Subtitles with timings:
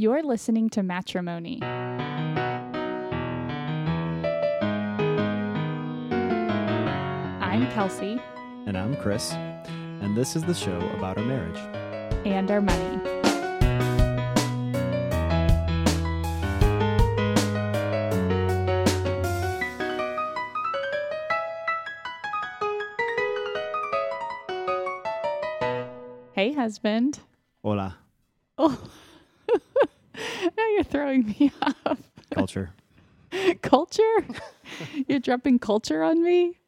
[0.00, 1.60] You're listening to Matrimoney.
[7.40, 8.20] I'm Kelsey
[8.66, 11.58] And I'm Chris, and this is the show about our marriage.
[12.26, 13.00] and our money.
[26.32, 27.18] Hey, husband.
[27.64, 27.96] Hola,
[28.56, 28.80] Oh,
[30.78, 31.50] you're throwing me
[31.86, 31.98] off.
[32.30, 32.70] culture.
[33.62, 34.26] Culture?
[35.06, 36.58] you're dropping culture on me?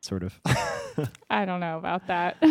[0.00, 0.40] sort of.
[1.30, 2.42] I don't know about that.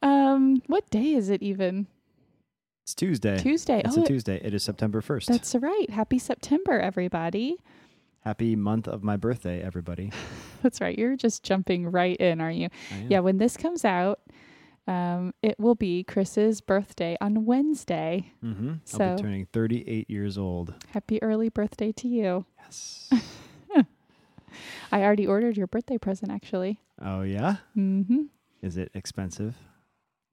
[0.00, 1.86] um, what day is it even?
[2.84, 3.36] It's Tuesday.
[3.36, 3.82] Tuesday.
[3.84, 4.40] It's oh, a Tuesday.
[4.42, 5.26] It is September 1st.
[5.26, 5.90] that's right.
[5.90, 7.56] Happy September, everybody.
[8.20, 10.12] Happy month of my birthday, everybody.
[10.62, 10.96] That's right.
[10.98, 12.68] You're just jumping right in, aren't you?
[13.08, 14.20] Yeah, when this comes out,
[14.86, 18.32] um, it will be Chris's birthday on Wednesday.
[18.44, 18.68] Mm-hmm.
[18.70, 20.74] I'll So- be turning 38 years old.
[20.90, 22.46] Happy early birthday to you.
[22.62, 23.10] Yes.
[24.92, 26.80] I already ordered your birthday present, actually.
[27.02, 27.56] oh, yeah?
[27.76, 28.22] Mm-hmm.
[28.62, 29.54] Is it expensive?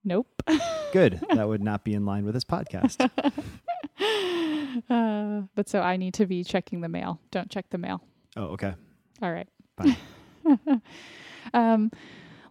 [0.05, 0.27] Nope.
[0.93, 1.19] Good.
[1.33, 2.99] that would not be in line with this podcast.
[4.89, 7.19] uh, but so I need to be checking the mail.
[7.31, 8.01] Don't check the mail.
[8.37, 8.73] Oh, okay.
[9.21, 9.47] All right.
[9.77, 9.97] Fine.
[11.53, 11.91] um,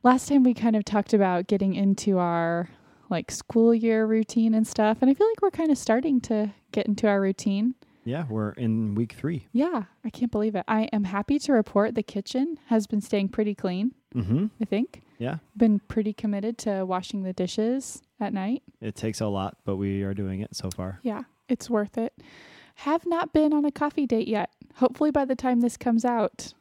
[0.02, 2.68] last time we kind of talked about getting into our
[3.10, 6.52] like school year routine and stuff, and I feel like we're kind of starting to
[6.72, 7.74] get into our routine.
[8.04, 9.46] Yeah, we're in week three.
[9.52, 10.64] Yeah, I can't believe it.
[10.66, 13.92] I am happy to report the kitchen has been staying pretty clean.
[14.14, 14.46] Mm-hmm.
[14.60, 15.36] I think Yeah.
[15.56, 18.62] been pretty committed to washing the dishes at night.
[18.80, 20.98] It takes a lot, but we are doing it so far.
[21.02, 22.12] Yeah, it's worth it.
[22.76, 24.50] Have not been on a coffee date yet.
[24.76, 26.54] Hopefully, by the time this comes out,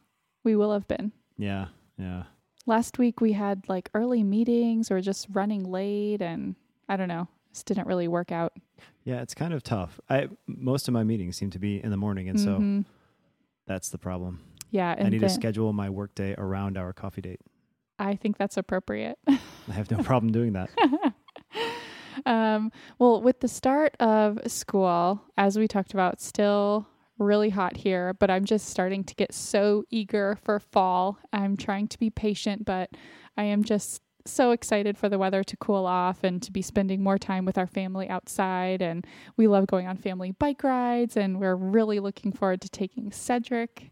[0.44, 1.10] we will have been.
[1.38, 1.68] Yeah.
[1.98, 2.24] Yeah.
[2.66, 6.54] Last week we had like early meetings or just running late, and
[6.88, 8.52] I don't know, this didn't really work out.
[9.04, 10.00] Yeah, it's kind of tough.
[10.08, 12.84] I most of my meetings seem to be in the morning, and so Mhm.
[13.66, 14.40] that's the problem.
[14.70, 17.40] yeah, and I need to schedule my workday around our coffee date.
[17.98, 19.18] I think that's appropriate.
[19.28, 20.70] I have no problem doing that.
[22.26, 26.86] um, well, with the start of school, as we talked about, still
[27.18, 31.18] really hot here, but I'm just starting to get so eager for fall.
[31.32, 32.90] I'm trying to be patient, but
[33.36, 37.02] I am just so excited for the weather to cool off and to be spending
[37.02, 38.80] more time with our family outside.
[38.80, 39.06] And
[39.36, 43.90] we love going on family bike rides, and we're really looking forward to taking Cedric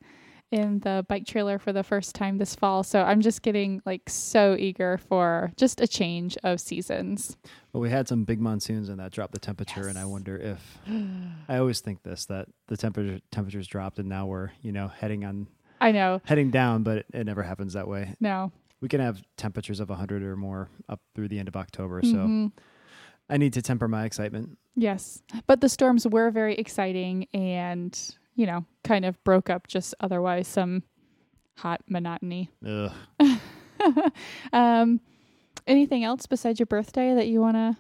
[0.51, 2.83] in the bike trailer for the first time this fall.
[2.83, 7.37] So I'm just getting like so eager for just a change of seasons.
[7.73, 9.87] Well, we had some big monsoons, and that dropped the temperature.
[9.87, 10.79] And I wonder if
[11.49, 15.25] I always think this that the temperature temperatures dropped, and now we're you know heading
[15.25, 15.47] on
[15.81, 16.21] I know.
[16.25, 18.15] heading down, but it, it never happens that way.
[18.21, 18.53] No.
[18.81, 22.09] We can have temperatures of 100 or more up through the end of October, so
[22.17, 22.53] Mhm.
[23.29, 24.59] I need to temper my excitement.
[24.75, 25.23] Yes.
[25.47, 27.97] But the storms were very exciting and,
[28.41, 30.83] you know, kind of broke up just otherwise some
[31.59, 32.51] hot monotony.
[32.67, 32.91] Ugh.
[34.55, 34.99] um
[35.67, 37.77] anything else besides your birthday that you want to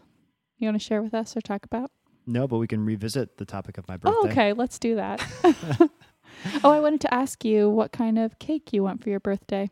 [0.58, 1.90] you want to share with us or talk about?
[2.26, 4.18] No, but we can revisit the topic of my birthday.
[4.20, 5.26] Oh, okay, let's do that.
[6.62, 9.70] oh, I wanted to ask you what kind of cake you want for your birthday.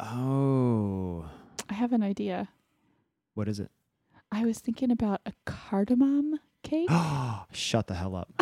[0.00, 1.26] Oh,
[1.70, 2.48] I have an idea.
[3.34, 3.70] what is it?
[4.32, 6.90] I was thinking about a cardamom cake.
[7.52, 8.32] Shut the hell up.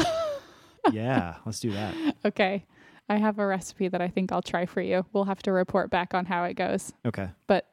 [0.92, 1.94] Yeah, let's do that.
[2.24, 2.64] Okay.
[3.08, 5.04] I have a recipe that I think I'll try for you.
[5.12, 6.92] We'll have to report back on how it goes.
[7.04, 7.28] Okay.
[7.48, 7.66] But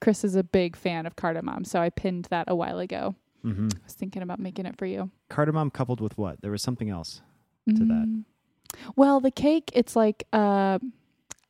[0.00, 3.14] Chris is a big fan of cardamom, so I pinned that a while ago.
[3.42, 5.10] hmm I was thinking about making it for you.
[5.28, 6.40] Cardamom coupled with what?
[6.42, 7.22] There was something else.
[7.68, 8.06] To that.
[8.06, 8.24] Mm.
[8.94, 10.78] Well, the cake, it's like uh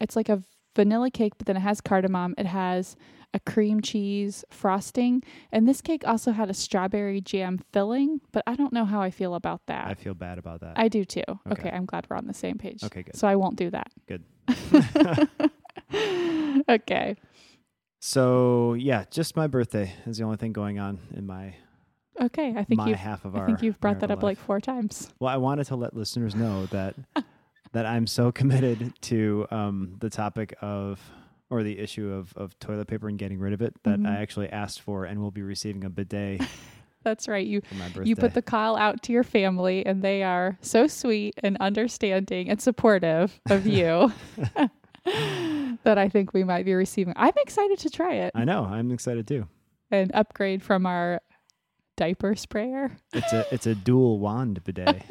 [0.01, 0.43] it's like a
[0.77, 2.35] vanilla cake, but then it has cardamom.
[2.39, 2.97] It has
[3.35, 5.23] a cream cheese frosting,
[5.53, 9.11] and this cake also had a strawberry jam filling, but I don't know how I
[9.11, 9.89] feel about that.
[9.89, 10.75] I feel bad about that.
[10.77, 11.23] I do too.
[11.29, 11.69] Okay.
[11.69, 11.71] Okay.
[11.71, 12.83] I'm glad we're on the same page.
[12.85, 13.17] okay, good.
[13.17, 13.91] So I won't do that.
[14.07, 14.25] Good.
[16.69, 17.17] okay.
[18.01, 21.55] So yeah, just my birthday is the only thing going on in my
[22.21, 22.55] Okay.
[22.57, 23.47] I think my you've half of our I our.
[23.49, 25.13] think you've brought that up like four times.
[25.19, 26.95] Well, I wanted to let listeners know that
[27.73, 31.01] that I'm so committed to um, the topic of
[31.51, 34.09] or the issue of of toilet paper and getting rid of it that Mhm.
[34.09, 36.41] I actually asked for and will be receiving a bidet
[37.05, 37.47] That's right.
[37.47, 38.09] You for my birthday.
[38.09, 42.49] you put the call out to your family and they are so sweet and understanding
[42.49, 44.11] and supportive of you
[45.85, 47.13] that I think we might be receiving.
[47.17, 48.65] I'm excited to try it I know.
[48.65, 49.47] I'm excited too.
[49.91, 51.21] An upgrade from our
[51.99, 52.97] diaper sprayer.
[53.13, 55.03] It's a it's a dual wand bidet.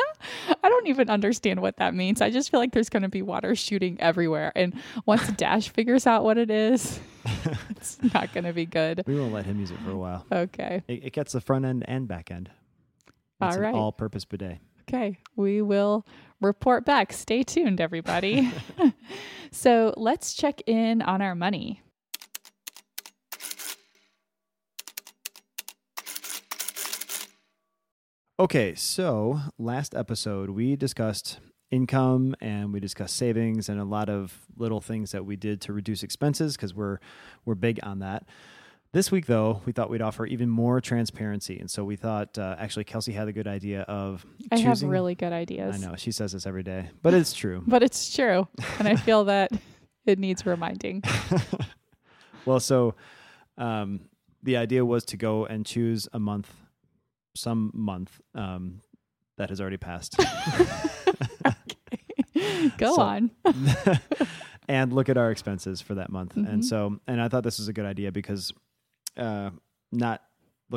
[0.84, 2.22] Don't even understand what that means.
[2.22, 4.52] I just feel like there's going to be water shooting everywhere.
[4.54, 4.74] And
[5.06, 7.00] once Dash figures out what it is,
[7.70, 9.02] it's not going to be good.
[9.08, 10.26] we won't let him use it for a while.
[10.30, 10.84] Okay.
[10.90, 12.52] It, it gets the front end and back end.
[13.40, 13.70] All It's right.
[13.70, 14.58] an all-purpose bidet.
[14.90, 16.06] Okay, we will
[16.42, 17.14] report back.
[17.14, 18.52] Stay tuned, everybody.
[19.52, 21.82] so let's check in on our money.
[28.40, 31.40] Okay, so last episode we discussed
[31.70, 35.74] income and we discussed savings and a lot of little things that we did to
[35.74, 36.98] reduce expenses because we're
[37.46, 38.26] we're big on that.
[38.92, 42.56] This week, though, we thought we'd offer even more transparency, and so we thought uh,
[42.58, 45.76] actually Kelsey had a good idea of I have really good ideas.
[45.76, 47.64] I know she says this every day, but it's true.
[47.68, 48.48] But it's true.
[48.80, 49.52] And I feel that
[50.06, 51.04] it needs reminding.
[52.46, 52.96] well, so
[53.60, 54.02] um,
[54.42, 56.52] the idea was to go and choose a month,
[57.36, 58.82] some month um,
[59.38, 60.16] that has already passed.
[62.78, 63.32] Go So- on.
[64.68, 66.36] and look at our expenses for that month.
[66.36, 66.50] Mhm.
[66.52, 68.54] And so, and I thought this was a good idea because
[69.18, 69.52] uh,
[69.92, 70.22] not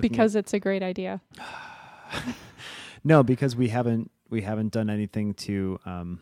[0.00, 1.20] Because it's a great idea.
[3.05, 6.20] no, because we haven't we haven't done anything to um,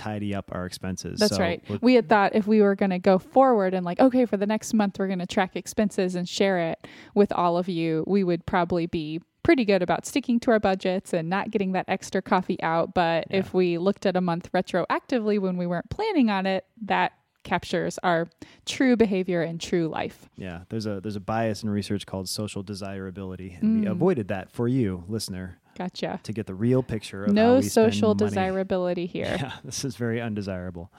[0.00, 1.20] tidy up our expenses.
[1.20, 1.62] That's So right.
[1.82, 4.46] we're- had thought if we were going to go forward and like, okay, for the
[4.46, 8.24] next month, we're going to track expenses and share it with all of you, we
[8.24, 12.22] would probably be pretty good about sticking to our budgets and not getting that extra
[12.22, 12.94] coffee out.
[12.94, 13.38] But Yeah.
[13.38, 17.12] if we looked at a month retroactively when we weren't planning on it, that
[17.42, 18.28] captures our
[18.66, 20.28] true behavior and true life.
[20.36, 23.90] Yeah, there's a there's a bias in research called social desirability, and we Mm.
[23.90, 26.20] avoided that for you, listener, Gotcha.
[26.24, 29.36] to get the real picture of how No social desirability here.
[29.40, 30.92] Yeah, this is very undesirable.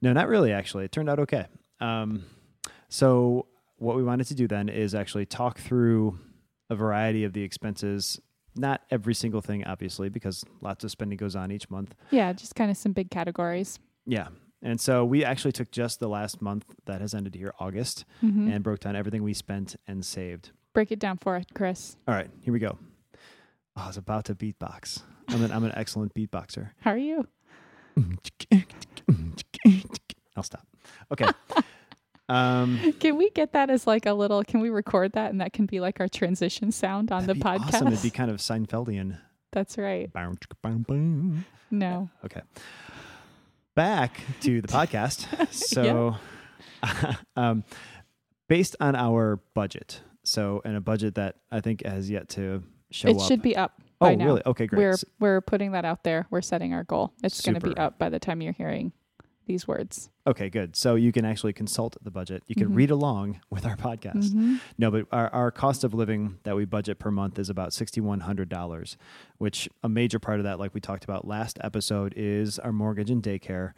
[0.00, 0.52] No, not really.
[0.52, 1.46] Actually, it turned out okay.
[1.80, 2.24] Um,
[2.88, 6.18] so what we wanted to do then is actually talk through
[6.70, 8.18] a variety of the expenses.
[8.56, 11.94] Not every single thing, obviously, because lots of spending goes on each month.
[12.10, 13.78] Yeah, just kind of some big categories.
[14.06, 14.28] Yeah.
[14.62, 18.50] And so we actually took just the last month that has ended here, August, Mhm.
[18.54, 20.50] and broke down everything we spent and saved.
[20.74, 21.96] Break it down for it, Chris.
[22.08, 22.78] All right, here we go.
[23.80, 25.02] Oh, I was about to beatbox.
[25.28, 26.70] I'm an, I'm an excellent beatboxer.
[26.80, 27.26] How are you?
[30.36, 30.66] I'll stop.
[31.12, 31.26] Okay.
[32.28, 34.44] Um, Can we get that as like a little?
[34.44, 37.74] Can we record that and that can be like our transition sound on the podcast?
[37.74, 37.88] Awesome.
[37.88, 39.18] It'd be kind of Seinfeldian.
[39.50, 40.12] That's right.
[40.12, 41.42] Bow, chicka, bow, bow.
[41.72, 42.08] No.
[42.24, 42.42] Okay.
[43.74, 45.26] Back to the podcast.
[45.52, 46.14] So,
[47.34, 47.64] um,
[48.48, 53.08] based on our budget, so and a budget that I think has yet to show
[53.08, 53.22] it up.
[53.28, 54.24] should be up oh, by now.
[54.26, 54.42] really?
[54.46, 54.78] Okay, great.
[54.78, 56.26] We're we're putting that out there.
[56.30, 57.12] We're setting our goal.
[57.22, 58.92] It's going to be up by the time you're hearing
[59.46, 60.10] these words.
[60.28, 60.76] Okay, good.
[60.76, 62.44] So you can actually consult the budget.
[62.46, 62.76] You can Mhm.
[62.76, 64.30] read along with our podcast.
[64.32, 64.60] Mhm.
[64.78, 68.96] No, but our, our cost of living that we budget per month is about $6,100,
[69.38, 73.10] which a major part of that, like we talked about last episode, is our mortgage
[73.10, 73.72] and daycare.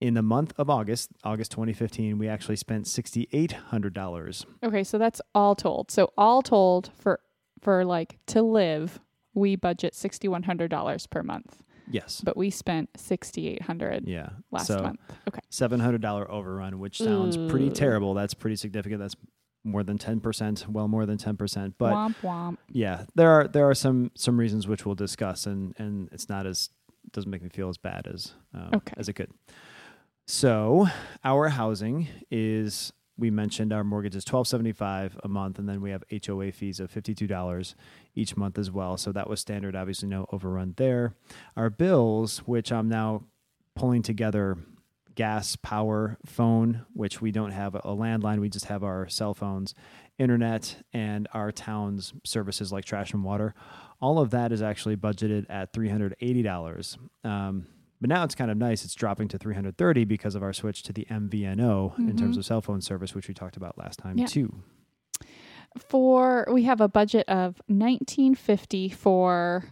[0.00, 4.44] In the month of August, August 2015, we actually spent $6,800.
[4.62, 5.90] Okay, so that's all told.
[5.92, 7.20] So all told for
[7.64, 9.00] for like to live,
[9.34, 12.20] we budget sixty one hundred dollars per month, Yes.
[12.24, 14.28] but we spent sixty eight hundred Yeah.
[14.52, 15.00] last so month.
[15.28, 15.40] Okay.
[15.50, 18.14] $700 overrun, which sounds pretty terrible.
[18.14, 19.00] That's pretty significant.
[19.00, 19.16] That's
[19.64, 21.74] more than 10%, well more than 10%.
[21.78, 22.58] But womp womp.
[22.70, 26.46] yeah, there are there are some some reasons which we'll discuss, and and it's not
[26.46, 26.68] as
[27.12, 28.94] doesn't make me feel as bad as um, Okay.
[28.98, 29.30] as it could.
[30.26, 30.86] So
[31.22, 35.80] our housing is we mentioned our mortgage is twelve seventy five a month, and then
[35.80, 37.74] we have HOA fees of fifty two dollars
[38.14, 38.96] each month as well.
[38.96, 41.14] So that was standard, obviously no overrun there.
[41.56, 43.24] Our bills, which I'm now
[43.74, 44.56] pulling together
[45.14, 49.74] gas, power, phone, which we don't have a landline, we just have our cell phones,
[50.18, 53.54] internet, and our town's services like trash and water.
[54.00, 56.98] All of that is actually budgeted at $380.
[57.22, 57.66] Um,
[58.00, 58.84] but now it's kind of nice.
[58.84, 62.38] It's dropping to 330 because of our switch to the MVNO in terms Mhm.
[62.40, 64.26] of cell phone service, which we talked about last time Yeah.
[64.26, 64.54] too.
[65.76, 69.64] for we have a budget of 1950 for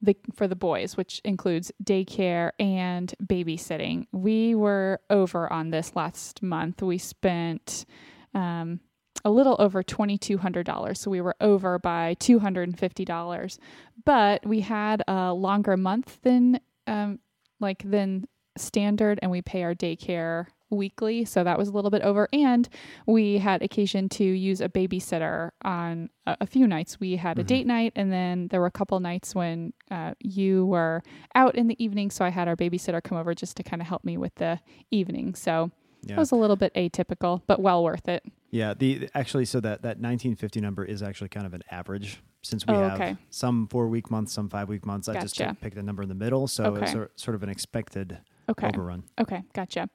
[0.00, 6.42] the for the boys which includes daycare and babysitting we were over on this last
[6.42, 7.84] month we spent
[8.32, 8.80] um,
[9.22, 13.58] a little over $2200 so we were over by $250
[14.06, 17.18] but we had a longer month than um,
[17.60, 18.26] like than
[18.56, 22.68] standard and we pay our daycare weekly so that was a little bit over and
[23.06, 27.42] we had occasion to use a babysitter on a, a few nights we had a
[27.42, 27.46] Mhm.
[27.46, 31.02] date night and then there were a couple nights when uh, you were
[31.34, 33.88] out in the evening so i had our babysitter come over just to kind of
[33.88, 34.60] help me with the
[34.92, 35.70] evening so
[36.04, 36.14] Yeah.
[36.14, 39.82] it was a little bit atypical but well worth it Yeah, the actually so that
[39.82, 43.16] that 1950 number is actually kind of an average since we Oh, have okay.
[43.30, 45.08] some 4 week months, some 5 week months.
[45.08, 45.56] I just Gotcha.
[45.60, 46.92] picked a number in the middle, so it's Okay.
[46.92, 49.04] sort- sort of an expected okay overrun.
[49.20, 49.88] Okay, gotcha.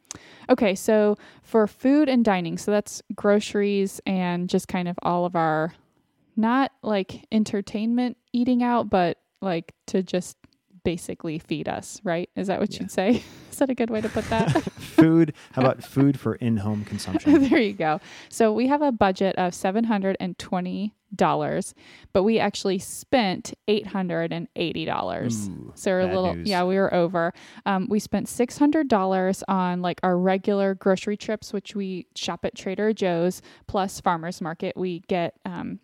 [0.50, 5.36] Okay, so for food and dining, so that's groceries and just kind of all of
[5.36, 5.74] our
[6.38, 10.38] not like entertainment eating out, but like to just
[10.86, 12.30] basically feed us, right?
[12.38, 12.80] Is that what Yeah.
[12.84, 13.24] you'd say?
[13.52, 14.50] Is that a good way to put that?
[14.80, 15.34] food.
[15.54, 17.50] How about food for in-home consumption?
[17.50, 18.00] there you go.
[18.30, 21.74] So we have a budget of seven hundred and twenty dollars,
[22.12, 25.48] but we actually spent eight hundred and eighty dollars.
[25.48, 26.50] Ooh, So we're a little, news.
[26.50, 27.34] yeah, we were over.
[27.66, 32.44] Um, we spent six hundred dollars on like our regular grocery trips, which we shop
[32.44, 34.76] at Trader Joe's plus Farmers Market.
[34.76, 35.80] We get um,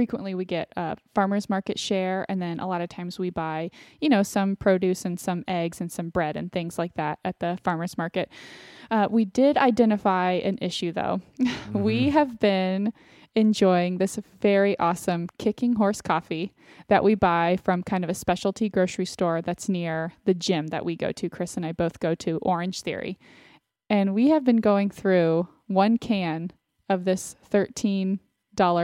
[0.00, 3.70] frequently we get a farmers market share, and then a lot of times we buy,
[4.00, 7.38] you know, some produce and some eggs and some bread and things like that at
[7.40, 8.30] the farmers market.
[8.90, 11.20] Uh, we did identify an issue though.
[11.74, 12.12] we Mhm.
[12.12, 12.94] have been
[13.34, 16.54] enjoying this very awesome kicking horse coffee
[16.88, 20.82] that we buy from kind of a specialty grocery store that's near the gym that
[20.82, 21.28] we go to.
[21.28, 23.18] Chris and I both go to Orange Theory.
[23.90, 26.52] And we have been going through one can
[26.88, 28.18] of this $13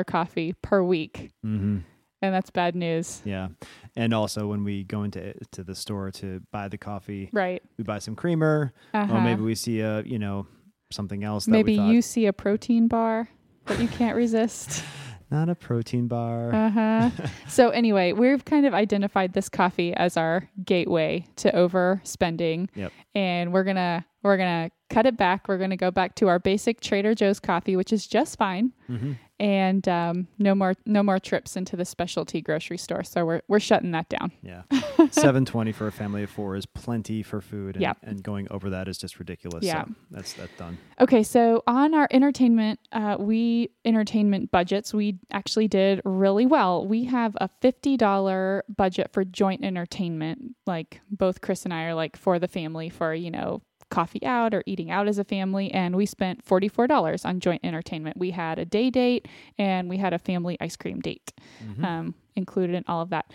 [0.07, 1.31] coffee per week.
[1.45, 1.83] Mhm.
[2.23, 3.21] And that's bad news.
[3.27, 3.49] Yeah,
[3.95, 7.63] and also when we go into to the store to buy the coffee, Right.
[7.77, 9.15] we buy some creamer, Uh-huh.
[9.15, 10.47] or maybe we see a you know
[10.91, 11.45] something else.
[11.45, 13.29] That Maybe you see a protein bar
[13.67, 14.83] that you can't resist.
[15.31, 16.55] not a protein bar.
[16.55, 17.11] Uh huh.
[17.49, 22.69] so anyway, we've kind of identified this coffee as our gateway to overspending.
[22.75, 22.93] Yep.
[23.15, 25.49] And we're gonna we're gonna cut it back.
[25.49, 29.13] We're gonna go back to our basic Trader Joe's coffee, which is just fine, hmm
[29.39, 33.03] and um, no more no more trips into the specialty grocery store.
[33.05, 34.33] So we're we're shutting that down.
[34.43, 34.63] Yeah,
[35.11, 37.99] seven twenty for a family of four is plenty for food, and, Yep.
[38.03, 39.65] and going over that is just ridiculous.
[39.65, 39.85] Yeah.
[39.85, 40.79] so that's that's done.
[41.01, 46.87] Okay, so on our entertainment, uh, we entertainment budgets, we actually did really well.
[46.87, 50.55] We have a fifty dollar budget for joint entertainment.
[50.67, 54.53] Like both Chris and I are like for the family for you know coffee out
[54.55, 58.17] or eating out as a family, and we spent forty four dollars on joint entertainment.
[58.17, 59.27] We had a day date
[59.59, 61.33] and we had a family ice cream date
[61.65, 61.85] Mhm.
[61.85, 63.33] um, included in all of that.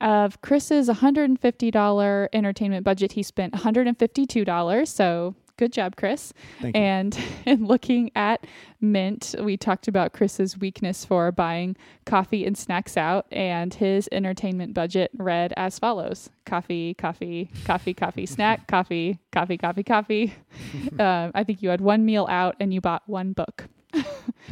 [0.00, 4.88] Of Chris's $150 entertainment budget, he spent $152.
[4.88, 6.32] So good job, Chris.
[6.60, 6.82] Thank you.
[6.82, 8.46] And in looking at
[8.80, 14.74] Mint, we talked about Chris's weakness for buying coffee and snacks out, and his entertainment
[14.74, 20.34] budget read as follows: coffee, coffee, coffee, coffee, snack, coffee, coffee, coffee, coffee.
[20.98, 23.66] um, I think you had one meal out, and you bought one book,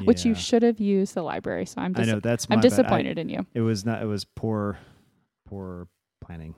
[0.05, 1.67] which you should have used the library.
[1.67, 2.67] So I'm I know that's I'm bad.
[2.67, 3.47] I- disappointed in you.
[3.55, 4.03] it was not.
[4.03, 4.79] It was poor,
[5.49, 5.89] poor
[6.31, 6.55] planning.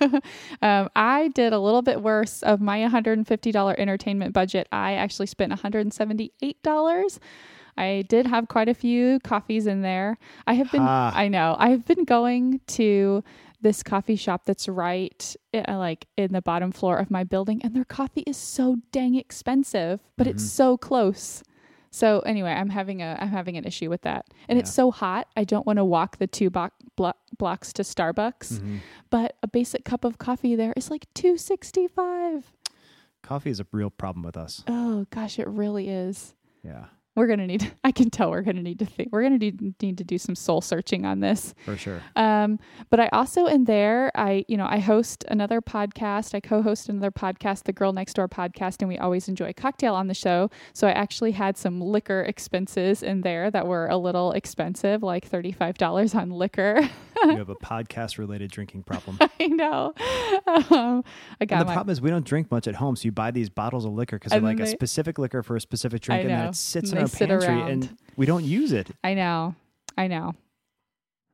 [0.62, 4.66] um, I did a little bit worse of my $150 entertainment budget.
[4.72, 7.18] I actually spent $178.
[7.76, 10.18] I did have quite a few coffees in there.
[10.46, 11.12] I have been, Ha.
[11.14, 13.22] I know, I've been going to
[13.60, 17.76] this coffee shop that's right uh, like in the bottom floor of my building, and
[17.76, 20.48] their coffee is so dang expensive, but it's Mhm.
[20.48, 21.42] so close.
[21.94, 25.28] So anyway, I'm having a I'm having an issue with that, and it's so hot.
[25.36, 28.80] I don't want to walk the two bo- blo- blocks to Starbucks Mhm.
[29.10, 32.50] but a basic cup of coffee there is like 265
[33.22, 34.64] Coffee is a real problem with us.
[34.66, 36.34] oh gosh it really is
[36.64, 39.74] Yeah, we're gonna need i can tell we're gonna need to think we're gonna need,
[39.82, 41.54] need to do some soul searching on this.
[41.64, 42.02] For sure.
[42.16, 42.58] um
[42.90, 46.34] but i also in there i you know i host another podcast.
[46.34, 49.94] I co-host another podcast the girl next door podcast and we always enjoy a cocktail
[49.94, 50.50] on the show.
[50.72, 55.28] So i actually had some liquor expenses in there that were a little expensive like
[55.28, 56.88] $35 on liquor.
[57.24, 59.18] You have a podcast related drinking problem.
[59.40, 59.92] i know.
[60.46, 61.04] Um,
[61.40, 63.12] i got And the my problem is we don't drink much at home, so you
[63.12, 66.00] buy these bottles of liquor because they're like then a specific liquor for a specific
[66.02, 67.70] drink, and then it sits in they our sit pantry, around.
[67.70, 68.88] and we don't use it.
[69.04, 69.54] I know.
[69.96, 70.34] I know.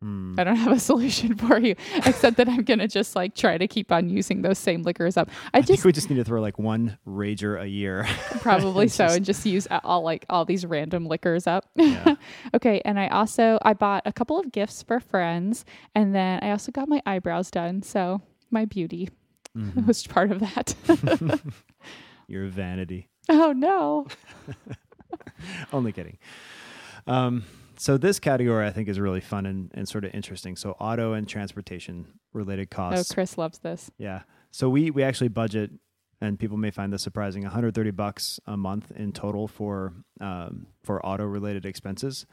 [0.00, 0.36] Hmm.
[0.38, 1.74] I don't have a solution for you
[2.06, 5.16] except that I'm going to just like try to keep on using those same liquors
[5.16, 5.28] up.
[5.52, 8.06] I I just think we just need to throw like one rager a year.
[8.40, 11.64] probably so just- and just use all like all these random liquors up.
[11.74, 12.14] yeah.
[12.54, 15.64] okay, and I also I bought a couple of gifts for friends
[15.96, 17.82] and then I also got my eyebrows done.
[17.82, 18.20] So,
[18.52, 19.08] my beauty
[19.56, 19.84] Mhm.
[19.86, 20.76] was part of that.
[22.28, 23.08] Your vanity.
[23.28, 24.06] oh no.
[25.72, 26.18] Only kidding.
[27.06, 27.44] Um,
[27.76, 30.56] so this category I think is really fun and, and sort of interesting.
[30.56, 33.12] So auto and transportation related Oh, costs.
[33.14, 33.90] Chris loves this.
[33.98, 34.22] Yeah.
[34.50, 35.70] So we we actually budget,
[36.20, 41.04] and people may find this surprising, 130 bucks a month in total for um, for
[41.04, 42.26] auto related expenses.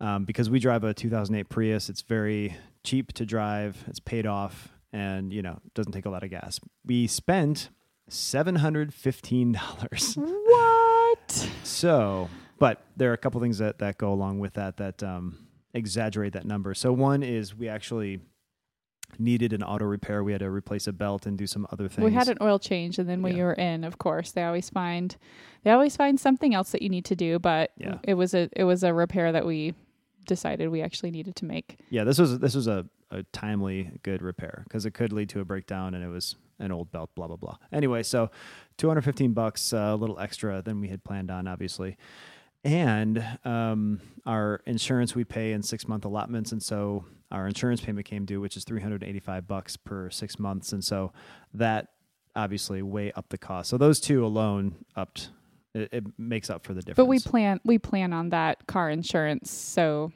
[0.00, 3.84] Um, because we drive a 2008 Prius, it's very cheap to drive.
[3.86, 6.58] It's paid off, and you know doesn't take a lot of gas.
[6.84, 7.68] We spent
[8.08, 10.14] seven hundred fifteen dollars.
[10.16, 10.99] What?
[11.62, 15.38] So, but there are a couple things that that go along with that that um,
[15.74, 16.74] exaggerate that number.
[16.74, 18.20] So one is we actually
[19.18, 20.22] needed an auto repair.
[20.22, 22.04] We had to replace a belt and do some other things.
[22.04, 23.38] We had an oil change, and then when Yeah.
[23.38, 25.16] you were in, of course, they always find
[25.62, 27.38] they always find something else that you need to do.
[27.38, 27.98] But Yeah.
[28.02, 29.74] it was a it was a repair that we
[30.26, 31.78] decided we actually needed to make.
[31.90, 35.40] Yeah, this was this was a, a timely good repair because it could lead to
[35.40, 37.56] a breakdown and it was an old belt, blah blah blah.
[37.72, 38.30] Anyway, so
[38.78, 41.96] 215 bucks, uh, a little extra than we had planned on, obviously.
[42.62, 48.06] And um, our insurance we pay in six month allotments, and so our insurance payment
[48.06, 51.12] came due, which is 385 bucks per six months, and so
[51.54, 51.88] that
[52.36, 53.70] obviously way up the cost.
[53.70, 55.30] So those two alone upped.
[55.72, 56.96] It, it makes up for the difference.
[56.96, 60.10] But we plan we plan on that car insurance so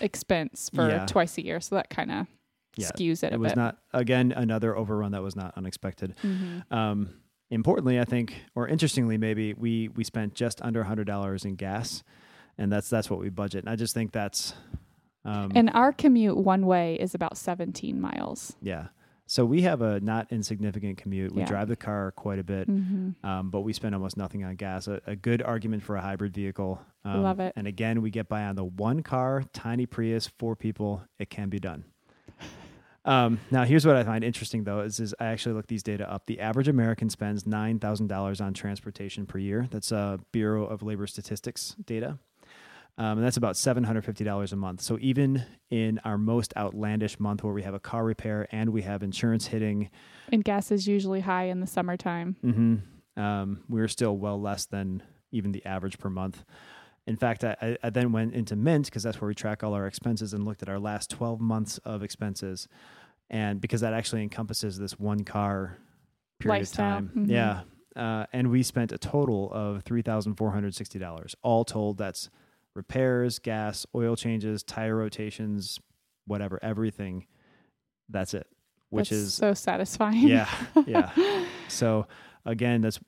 [0.00, 1.06] expense for Yeah.
[1.06, 2.26] twice a year, so that kind of
[2.76, 3.56] Yeah, skews it, a it was bit.
[3.56, 6.14] not again another overrun that was not unexpected.
[6.22, 6.70] Mhm.
[6.72, 7.10] Um,
[7.50, 12.02] importantly, I think, or interestingly, maybe we we spent just under hundred dollars in gas,
[12.58, 13.64] and that's that's what we budget.
[13.64, 14.54] And I just think that's,
[15.24, 18.56] um, And our commute one way is about 17 miles.
[18.62, 18.88] yeah.
[19.26, 21.32] So we have a not insignificant commute.
[21.32, 21.46] We Yeah.
[21.46, 24.88] drive the car quite a bit, hmm um, but we spend almost nothing on gas.
[24.88, 26.80] A, a good argument for a hybrid vehicle.
[27.04, 27.52] Um, Love it.
[27.54, 31.02] And again, we get by on the one car, tiny Prius, four people.
[31.20, 31.84] It can be done.
[33.04, 36.10] Um, now, here's what I find interesting, though, is, is I actually looked these data
[36.12, 36.26] up.
[36.26, 39.66] The average American spends nine thousand dollars on transportation per year.
[39.70, 42.18] That's uh, Bureau of Labor Statistics data,
[42.98, 44.82] um, and that's about seven hundred fifty dollars a month.
[44.82, 48.82] So even in our most outlandish month, where we have a car repair and we
[48.82, 49.88] have insurance hitting,
[50.30, 52.36] And gas is usually high in the summertime.
[52.42, 52.76] hmm
[53.16, 55.02] Um, we're still well less than
[55.32, 56.44] even the average per month.
[57.06, 59.86] In fact, I, I- then went into Mint because that's where we track all our
[59.86, 62.68] expenses and looked at our last 12 months of expenses.
[63.30, 65.78] And because that actually encompasses this one car
[66.40, 66.98] period Lifestyle.
[66.98, 67.26] of time.
[67.26, 67.30] Mhm.
[67.30, 67.62] Yeah.
[67.96, 71.34] Uh, and we spent a total of $3,460.
[71.42, 72.30] All told, that's
[72.74, 75.78] repairs, gas, oil changes, tire rotations,
[76.26, 77.26] whatever, everything.
[78.08, 78.46] That's it,
[78.90, 80.26] which That's is so satisfying.
[80.28, 80.48] yeah,
[80.86, 81.10] yeah.
[81.68, 82.06] So
[82.44, 82.98] again, that's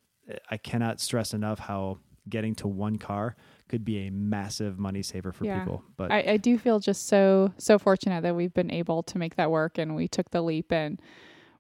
[0.51, 3.37] I cannot stress enough how getting to one car
[3.69, 5.61] could be a massive money saver for Yeah.
[5.61, 5.83] people.
[5.97, 9.37] But I, I do feel just so so fortunate that we've been able to make
[9.37, 11.01] that work and we took the leap and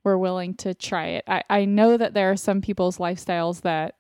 [0.05, 1.25] we're willing to try it.
[1.29, 3.97] I, I know that there are some people's lifestyles that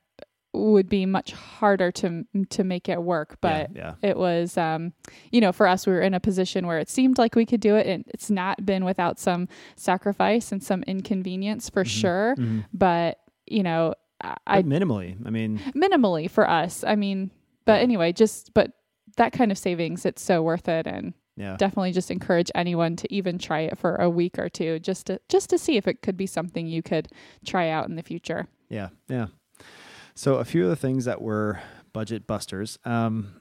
[0.55, 4.92] would be much harder to to make it work, but yeah, it was um
[5.31, 7.61] you know for us we were in a position where it seemed like we could
[7.61, 12.44] do it and it's not been without some sacrifice and some inconvenience for sure yeah.
[12.44, 12.64] Mhm.
[12.75, 15.16] but you know I, But minimally.
[15.26, 17.30] I mean, minimally for us i mean
[17.64, 17.80] but Yeah.
[17.82, 18.72] anyway just but
[19.16, 23.12] that kind of savings it's so worth it and yeah, definitely just encourage anyone to
[23.12, 26.02] even try it for a week or two just to just to see if it
[26.02, 27.08] could be something you could
[27.46, 29.26] try out in the future yeah, yeah.
[30.14, 31.61] So a few of the things that were
[31.92, 32.78] budget busters.
[32.87, 33.40] Um,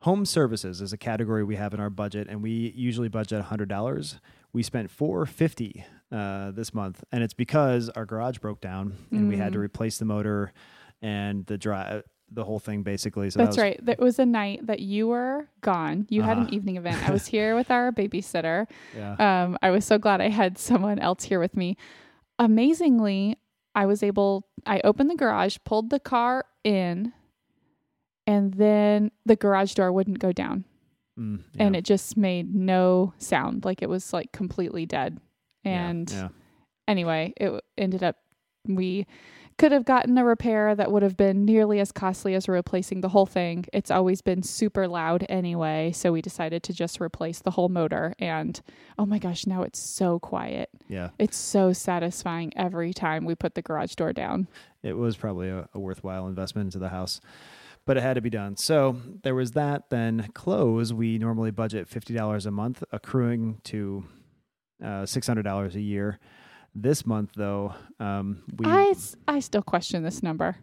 [0.00, 3.68] home services is a category we have in our budget, and we usually budget hundred
[3.68, 4.20] dollars.
[4.52, 9.28] We spent four fifty uh, this month, and it's because our garage broke down and
[9.28, 9.62] we had to Mm.
[9.62, 10.52] replace the motor
[11.00, 13.30] and the drive, the whole thing basically.
[13.30, 13.80] So that That's was right.
[13.84, 16.06] There was a night that you were gone.
[16.10, 16.54] You had an Uh-huh.
[16.56, 17.02] evening event.
[17.08, 18.66] I was here with our babysitter.
[18.96, 19.14] Yeah.
[19.44, 21.76] Um, I was so glad I had someone else here with me.
[22.38, 23.36] Amazingly,
[23.74, 27.12] I was able, I opened the garage, pulled the car in,
[28.26, 30.64] and then the garage door wouldn't go down.
[31.18, 33.64] Mm, And it just made no sound.
[33.64, 35.18] Like it was like completely dead.
[35.64, 36.28] Yeah, And yeah.
[36.88, 38.16] anyway, it ended up,
[38.66, 39.06] we
[39.58, 43.08] could have gotten a repair that would have been nearly as costly as replacing the
[43.10, 43.64] whole thing.
[43.72, 48.14] It's always been super loud anyway, so we decided to just replace the whole motor.
[48.18, 48.60] And
[48.98, 50.70] oh my gosh, now it's so quiet.
[50.88, 54.48] yeah, It's so satisfying every time we put the garage door down.
[54.82, 57.20] it was probably a, a worthwhile investment into the house,
[57.84, 58.56] but it had to be done.
[58.56, 59.90] So there was that.
[59.90, 64.04] Then clothes, we normally budget fifty dollars a month, accruing to
[64.82, 66.18] uh, six hundred dollars a year.
[66.74, 70.56] This month, though, um, we I, s- I still question this number.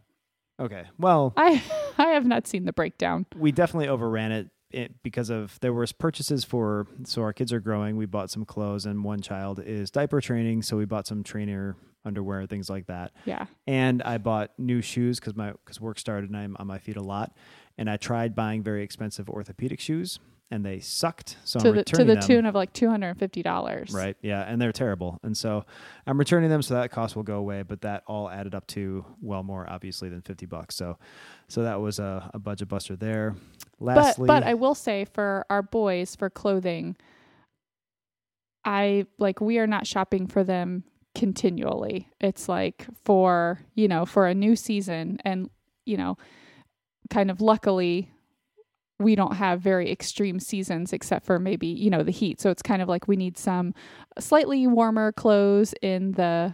[0.60, 0.86] okay.
[0.98, 1.62] Well, I
[1.98, 3.26] I have not seen the breakdown.
[3.36, 7.60] we definitely overran it, it because of there was purchases for so our kids are
[7.60, 7.96] growing.
[7.96, 11.76] We bought some clothes, and one child is diaper training, so we bought some trainer
[12.06, 13.12] underwear, things like that.
[13.26, 13.46] Yeah.
[13.68, 16.96] and I bought new shoes because my because work started and I'm on my feet
[16.98, 17.36] a lot,
[17.78, 20.18] and I tried buying very expensive orthopedic shoes
[20.52, 21.38] and they sucked.
[21.44, 22.24] So to I'm the to the them.
[22.24, 23.92] tune of like two hundred and fifty dollars.
[23.92, 25.66] Right, yeah, and they're terrible, and so
[26.08, 27.64] I'm returning them, so that cost will go away.
[27.64, 30.76] But that all added up to well more obviously than fifty bucks.
[30.76, 30.98] So,
[31.48, 33.36] so that was a, a budget buster there.
[33.80, 36.98] But Lastly, but I will say for our boys for clothing,
[38.66, 40.84] I like we are not shopping for them
[41.16, 42.10] continually.
[42.20, 45.50] It's like for you know for a new season, and
[45.86, 46.18] you know,
[47.10, 48.12] kind of luckily.
[49.00, 52.42] We don't have very extreme seasons except for maybe, you know, the heat.
[52.42, 53.74] So it's kind of like we need some
[54.20, 56.54] slightly warmer clothes in the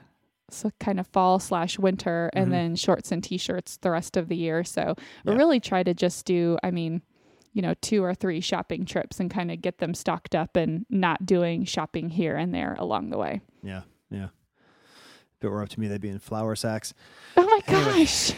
[0.52, 2.52] so kind of fall slash winter and Mhm.
[2.52, 4.64] then shorts and t-shirts the rest of the year.
[4.64, 4.94] So
[5.26, 5.38] we Yeah.
[5.40, 7.02] really try to just do, I mean,
[7.54, 10.86] you know, two or three shopping trips and kind of get them stocked up and
[10.88, 13.42] not doing shopping here and there along the way.
[13.64, 13.82] Yeah,
[14.12, 14.28] yeah.
[15.38, 16.94] If it were up to me, they'd be in flour sacks.
[17.36, 17.92] Oh my Anyway.
[18.04, 18.34] gosh.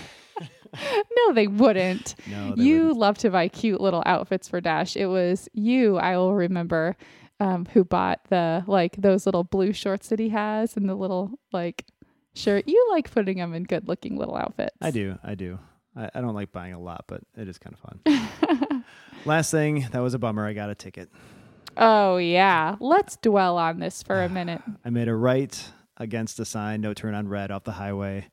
[1.18, 2.16] no, they wouldn't.
[2.28, 2.98] No, they you wouldn't.
[2.98, 4.96] love to buy cute little outfits for Dash.
[4.96, 6.96] It was you, I will remember,
[7.40, 11.32] um, who bought the like those little blue shorts that he has and the little
[11.52, 11.86] like
[12.34, 12.68] shirt.
[12.68, 14.76] You like putting them in good looking little outfits.
[14.82, 15.60] I do, I do.
[15.96, 18.84] I, I don't like buying a lot, but it is kind of fun.
[19.26, 20.46] Last thing, that was a bummer.
[20.48, 21.10] I got a ticket.
[21.76, 22.76] oh yeah.
[22.80, 24.62] Let's dwell on this for a minute.
[24.86, 28.28] I made a right against a sign, no turn on red off the highway.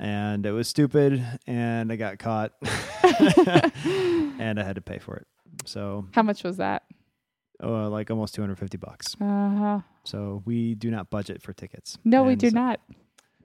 [0.00, 5.26] And it was stupid and I got caught and I had to pay for it.
[5.64, 6.84] So, How much was that?
[7.62, 9.16] uh, like almost 250 bucks.
[9.20, 9.80] Uh-huh.
[10.04, 11.98] So, we do not budget for tickets.
[12.04, 12.80] No, we do so, not.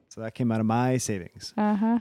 [0.09, 1.53] So, that came out of my savings.
[1.57, 1.99] Uh-huh.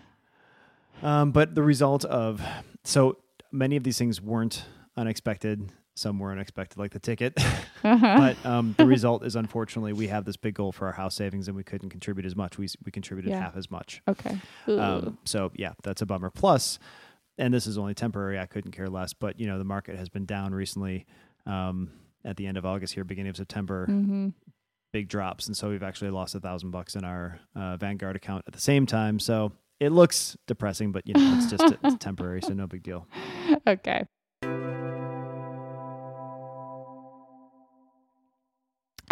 [1.02, 2.42] Um, but the result of
[2.84, 3.16] so
[3.50, 5.72] many of these things weren't unexpected.
[5.94, 7.34] Some were unexpected, like the ticket.
[7.84, 7.98] Uh-huh.
[8.44, 11.48] but um, the result is unfortunately we have this big goal for our house savings
[11.48, 12.58] and we couldn't contribute as much.
[12.58, 13.40] We we contributed Yeah.
[13.40, 14.02] half as much.
[14.08, 14.38] okay.
[14.66, 16.30] Um, so yeah, that's a bummer.
[16.30, 16.78] Plus,
[17.38, 18.38] and this is only temporary.
[18.38, 19.12] I couldn't care less.
[19.12, 21.06] But you know, the market has been down recently.
[21.46, 21.90] Um,
[22.24, 24.28] at the end of August here, beginning of September, mm-hmm.
[24.92, 28.44] big drops, and so we've actually lost a thousand bucks in our uh, Vanguard account
[28.46, 29.18] at the same time.
[29.18, 29.50] So
[29.80, 33.08] it looks depressing, but you know, it's just it's temporary, so no big deal.
[33.66, 34.06] Okay.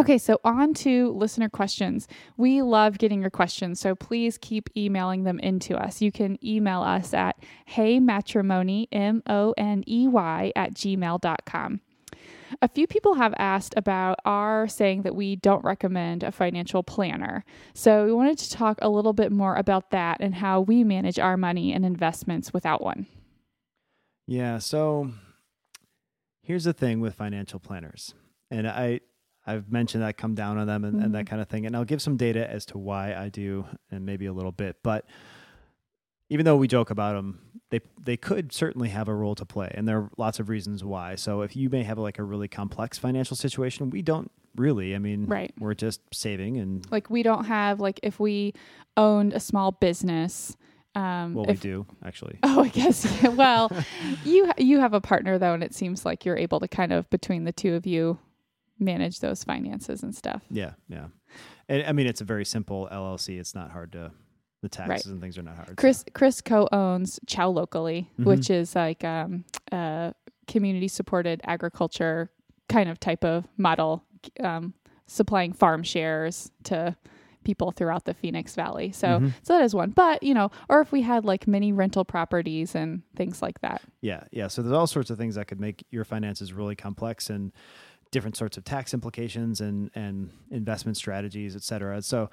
[0.00, 2.08] Okay, so on to listener questions.
[2.38, 6.00] We love getting your questions, so please keep emailing them into us.
[6.00, 7.36] You can email us at
[7.68, 11.80] heymatrimoney, M O N E Y, at gmail.com.
[12.62, 17.44] A few people have asked about our saying that we don't recommend a financial planner.
[17.74, 21.18] So we wanted to talk a little bit more about that and how we manage
[21.18, 23.06] our money and investments without one.
[24.26, 24.60] Yeah.
[24.60, 25.10] So
[26.42, 28.14] here's the thing with financial planners,
[28.50, 29.00] and I
[29.46, 31.84] I've mentioned that come down on them and, and that kind of thing, and I'll
[31.84, 35.06] give some data as to why I do, and maybe a little bit, but
[36.28, 39.72] even though we joke about them, they they could certainly have a role to play,
[39.74, 41.16] and there are lots of reasons why.
[41.16, 44.94] So if you may have like a really complex financial situation, we don't really.
[44.94, 45.52] I mean, Right.
[45.58, 48.54] We're just saving, and like we don't have like if we
[48.96, 50.56] owned a small business
[50.96, 52.36] um well, if, we do actually.
[52.42, 53.70] oh i guess yeah, well
[54.24, 57.08] you you have a partner though and it seems like you're able to kind of
[57.10, 58.18] between the two of you
[58.80, 61.06] manage those finances and stuff Yeah, yeah.
[61.68, 63.38] And I mean, it's a very simple LLC.
[63.38, 64.10] It's not hard to.
[64.62, 65.12] The taxes Right.
[65.12, 65.76] and things are not hard.
[65.78, 68.24] chris chris co-owns chow locally Mhm.
[68.26, 70.12] which is like um a
[70.48, 72.30] community supported agriculture
[72.68, 74.04] kind of type of model
[74.40, 74.74] um
[75.06, 76.94] supplying farm shares to
[77.42, 79.32] people throughout the phoenix valley so Mhm.
[79.42, 79.90] So that is one.
[79.92, 83.80] But, you know, or if we had like mini rental properties and things like that.
[84.02, 84.48] Yeah, yeah.
[84.48, 87.50] So there's all sorts of things that could make your finances really complex and
[88.10, 92.02] different sorts of tax implications and and investment strategies, et cetera.
[92.02, 92.30] So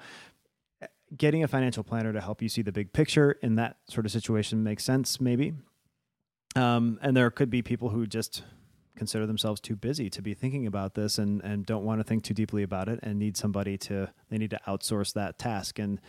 [1.16, 4.12] getting a financial planner to help you see the big picture in that sort of
[4.12, 5.54] situation makes sense, maybe.
[6.54, 8.42] Um, and there could be people who just
[8.96, 12.24] consider themselves too busy to be thinking about this and, and don't want to think
[12.24, 16.00] too deeply about it and need somebody to they need to outsource that task and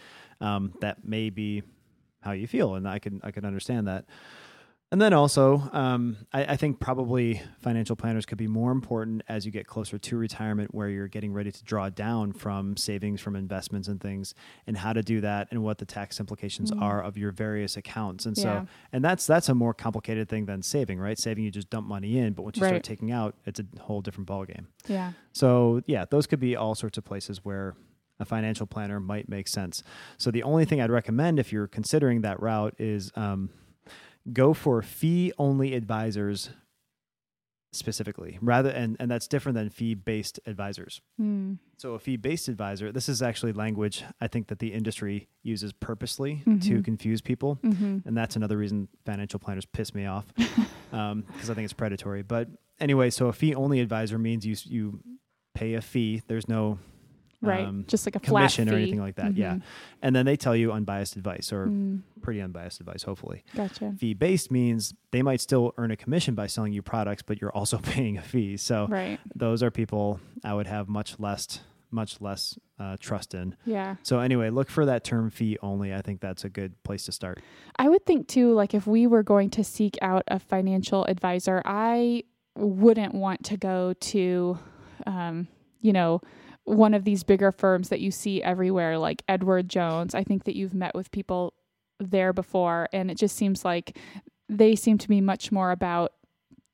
[0.41, 1.61] um, that may be
[2.21, 4.05] how you feel and I can I can understand that.
[4.91, 9.45] And then also, um, I, I think probably financial planners could be more important as
[9.45, 13.35] you get closer to retirement, where you're getting ready to draw down from savings, from
[13.35, 14.33] investments and things,
[14.65, 16.81] and how to do that, and what the tax implications Mm.
[16.81, 18.25] are of your various accounts.
[18.25, 18.43] And Yeah.
[18.61, 21.19] so, and that's that's a more complicated thing than saving, right?
[21.19, 22.69] Saving you just dump money in, but once you Right.
[22.69, 24.65] start taking out, it's a whole different ballgame.
[24.87, 25.11] Yeah.
[25.33, 27.75] So yeah, those could be all sorts of places where
[28.19, 29.83] a financial planner might make sense.
[30.17, 33.49] So the only thing I'd recommend if you're considering that route is um,
[34.33, 36.49] go for fee only advisors
[37.71, 41.59] specifically rather and, and that's different than fee based advisors Mm.
[41.77, 45.71] so a fee based advisor this is actually language i think that the industry uses
[45.73, 46.83] purposely to Mhm.
[46.83, 51.65] confuse people hmm and that's another reason financial planners piss me off because I think
[51.65, 52.23] it's predatory.
[52.23, 52.47] But
[52.79, 54.99] anyway, so a fee only advisor means you you
[55.53, 56.23] pay a fee.
[56.27, 56.79] There's no
[57.41, 57.65] Right.
[57.65, 59.37] um, Just like a flat commission or anything like that.
[59.37, 59.61] Yeah, Mhm.
[60.01, 62.01] and then they tell you unbiased advice or Mm.
[62.21, 63.43] pretty unbiased advice, hopefully.
[63.55, 63.93] Gotcha.
[63.97, 67.51] Fee based means they might still earn a commission by selling you products, but you're
[67.55, 68.57] also paying a fee.
[68.57, 69.19] So Right.
[69.33, 73.55] those are people I would have much less much less uh, trust in.
[73.65, 73.95] Yeah.
[74.03, 75.91] So anyway, look for that term fee only.
[75.91, 77.41] I think that's a good place to start.
[77.77, 81.63] I would think too, like if we were going to seek out a financial advisor,
[81.65, 82.25] I
[82.55, 84.59] wouldn't want to go to,
[85.07, 85.47] um,
[85.81, 86.21] you know,
[86.69, 90.13] one of these bigger firms that you see everywhere, like Edward Jones.
[90.13, 91.53] I think that you've met with people
[91.99, 93.97] there before, and it just seems like
[94.47, 96.13] they seem to be much more about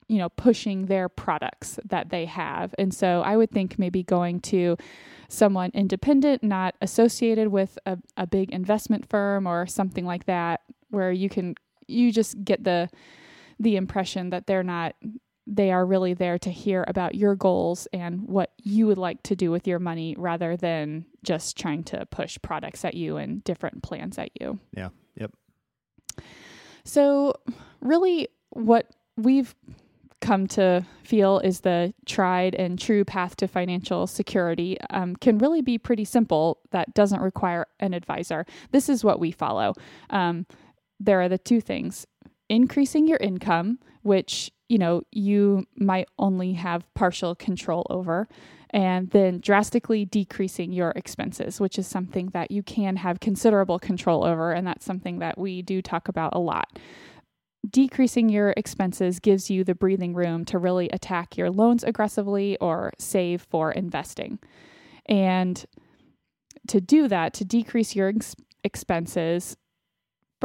[0.08, 4.38] you know pushing their products that they have and so i would think maybe going
[4.38, 4.76] to
[5.28, 11.10] someone independent not associated with a, a big investment firm or something like that where
[11.10, 11.56] you can
[11.88, 12.88] you just get the
[13.58, 14.94] the impression that they're not
[15.46, 19.36] they are really there to hear about your goals and what you would like to
[19.36, 23.82] do with your money rather than just trying to push products at you and different
[23.82, 24.58] plans at you.
[24.76, 24.88] Yeah.
[25.16, 25.32] Yep.
[26.84, 27.34] So,
[27.80, 29.54] really, what we've
[30.20, 35.60] come to feel is the tried and true path to financial security um, can really
[35.60, 38.44] be pretty simple that doesn't require an advisor.
[38.72, 39.74] This is what we follow.
[40.10, 40.46] Um,
[40.98, 42.06] there are the two things
[42.48, 48.28] increasing your income, which you know you might only have partial control over
[48.70, 54.24] and then drastically decreasing your expenses which is something that you can have considerable control
[54.24, 56.78] over and that's something that we do talk about a lot.
[57.68, 62.92] Decreasing your expenses gives you the breathing room to really attack your loans aggressively or
[62.98, 64.38] save for investing.
[65.06, 65.64] And
[66.68, 69.56] to do that to decrease your ex- expenses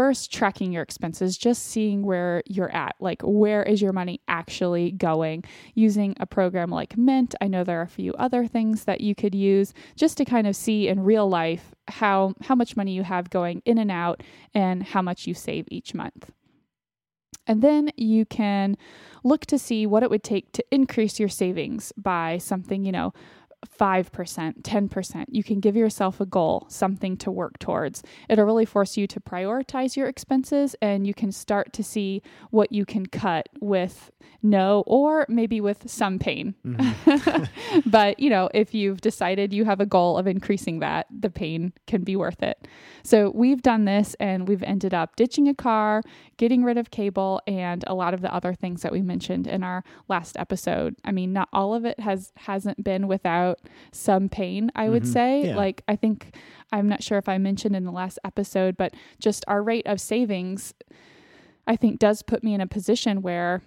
[0.02, 2.96] first tracking your expenses, just seeing where you're at.
[3.00, 5.44] Like, where is your money actually going?
[5.76, 7.36] Using a program like Mint.
[7.40, 10.48] I know there are a few other things that you could use just to kind
[10.48, 14.24] of see in real life how, how much money you have going in and out
[14.56, 16.32] and how much you save each month.
[17.46, 18.78] And then you can
[19.24, 23.14] look to see what it would take to increase your savings by something, you know,
[23.68, 25.26] 5%, 10%.
[25.30, 28.04] You can give yourself a goal, something to work towards.
[28.28, 32.72] It'll really force you to prioritize your expenses and you can start to see what
[32.72, 34.12] you can cut with
[34.44, 36.56] no or maybe with some pain.
[36.66, 37.82] Mm-hmm.
[37.90, 41.74] but, you know, if you've decided you have a goal of increasing that, the pain
[41.88, 42.68] can be worth it.
[43.04, 46.02] So, we've done this and we've ended up ditching a car,
[46.38, 49.64] getting rid of cable and a lot of the other things that we mentioned in
[49.64, 50.96] our last episode.
[51.06, 53.51] I mean, not all of it has hasn't been without
[53.92, 55.12] some pain, I would mm-hmm.
[55.12, 55.46] say.
[55.48, 55.56] Yeah.
[55.56, 56.36] Like, I think,
[56.72, 60.00] I'm not sure if I mentioned in the last episode, but just our rate of
[60.00, 60.74] savings,
[61.68, 63.62] I think, does put me in a position where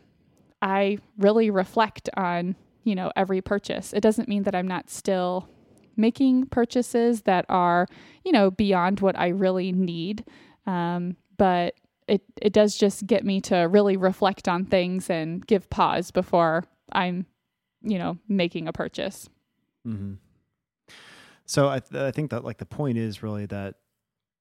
[0.63, 3.93] I really reflect on, you know, every purchase.
[3.93, 5.49] It doesn't mean that I'm not still
[5.97, 7.87] making purchases that are,
[8.25, 10.25] you know, beyond what I really need.
[10.67, 11.75] Um, but
[12.09, 16.65] it, it does just get me to really reflect on things and give pause before
[16.93, 17.27] I'm,
[17.83, 19.29] you know, making a purchase.
[19.87, 20.15] Mm-hmm.
[21.47, 23.75] So I, th- I think that like the point is really that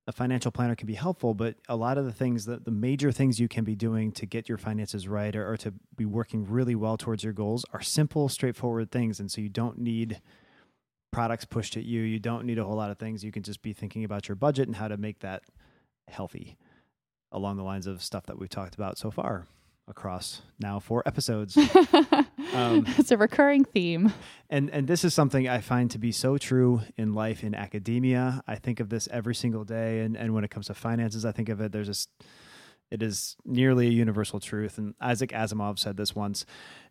[0.07, 3.11] a financial planner can be helpful, but a lot of the things that the major
[3.11, 6.45] things you can be doing to get your finances right or, or, to be working
[6.45, 9.21] really well towards your goals are simple, straightforward things.
[9.21, 10.21] And so you don't need
[11.13, 12.01] products pushed at you.
[12.01, 13.23] You don't need a whole lot of things.
[13.23, 15.43] You can just be thinking about your budget and how to make that
[16.09, 16.57] healthy
[17.31, 19.47] along the lines of stuff that we've talked about so far
[19.87, 21.57] across now four episodes.
[22.53, 24.13] um, it's a recurring theme.
[24.49, 28.43] And and this is something I find to be so true in life in academia.
[28.47, 31.31] I think of this every single day and, and when it comes to finances, I
[31.31, 32.07] think of it there's this
[32.93, 34.77] it is nearly a universal truth.
[34.77, 36.45] And Isaac Asimov said this once.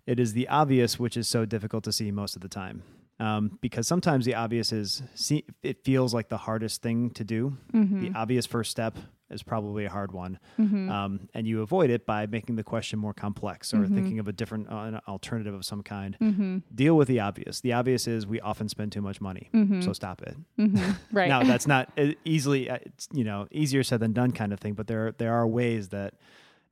[0.05, 2.83] It is the obvious which is so difficult to see most of the time.
[3.21, 7.57] Um, because sometimes the obvious is see, it feels like the hardest thing to do.
[7.73, 8.01] Mm-hmm.
[8.01, 8.99] The obvious first step
[9.33, 10.38] is probably a hard one.
[10.59, 10.90] Mm-hmm.
[10.90, 13.95] Um, and you avoid it by making the question more complex or mm-hmm.
[13.95, 16.16] thinking of a different uh, alternative of some kind.
[16.21, 16.59] Mm-hmm.
[16.75, 17.61] Deal with the obvious.
[17.61, 19.81] The obvious is we often spend too much money, mm-hmm.
[19.81, 20.37] so stop it.
[20.59, 20.92] Mm-hmm.
[21.12, 21.90] Right now, that's not
[22.25, 22.79] easily, uh,
[23.12, 24.75] you know, easier said than done kind of thing.
[24.75, 26.14] But there there are ways that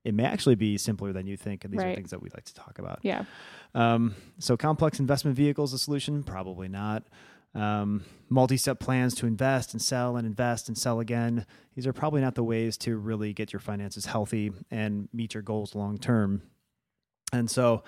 [0.04, 1.92] it may actually be simpler than you think, and these right.
[1.92, 3.00] are things that we like to talk about.
[3.02, 3.24] Yeah.
[3.74, 6.22] Um, so complex investment vehicles, a solution?
[6.22, 7.04] Probably not
[7.54, 11.46] um, multi-step plans to invest and sell and invest and sell again.
[11.74, 15.42] These are probably not the ways to really get your finances healthy and meet your
[15.42, 16.42] goals long term.
[17.32, 17.82] And so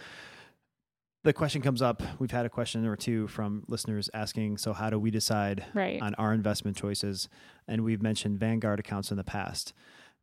[1.25, 2.03] the question comes up.
[2.19, 6.03] We've had a question or two from listeners asking, so how do we decide right.
[6.03, 7.29] on our investment choices?
[7.69, 9.73] And we've mentioned Vanguard accounts in the past.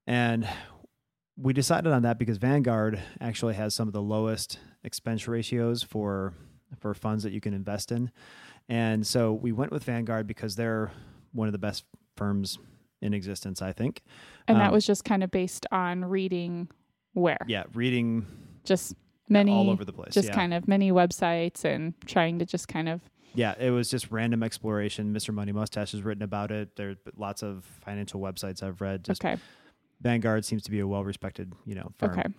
[0.06, 0.47] And
[1.38, 6.34] we decided on that because Vanguard actually has some of the lowest expense ratios for
[6.78, 8.12] for funds that you can invest in.
[8.69, 10.91] And so we went with Vanguard because they're
[11.34, 11.84] one of the best
[12.15, 12.60] firms
[13.01, 14.03] in existence, I think.
[14.47, 16.69] And um, that was just kind of based on reading
[17.13, 17.39] where?
[17.47, 18.27] Yeah, reading
[18.63, 18.93] just
[19.27, 20.13] many all over the place.
[20.13, 20.36] Just yeah.
[20.36, 23.01] kind of many websites and trying to just kind of
[23.34, 25.13] yeah, it was just random exploration.
[25.13, 25.34] Mr.
[25.34, 26.75] Money Mustache has written about it.
[26.75, 29.03] There's lots of financial websites I've read.
[29.03, 29.38] Just okay.
[30.01, 32.19] Vanguard seems to be a well respected, you know, firm.
[32.19, 32.29] Okay.